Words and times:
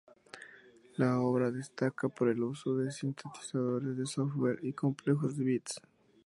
La 0.97 1.19
obra 1.19 1.51
destaca 1.51 2.09
por 2.09 2.27
el 2.29 2.41
uso 2.41 2.75
de 2.75 2.91
sintetizadores 2.91 3.95
de 3.97 4.07
software 4.07 4.57
y 4.63 4.73
complejos 4.73 5.37
beats. 5.37 5.79